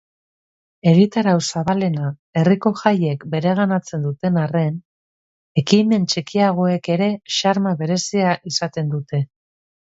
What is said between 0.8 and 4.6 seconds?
Egitarau zabalena herriko jaiek bereganatzen duten